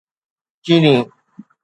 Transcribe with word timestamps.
چيني 0.65 0.95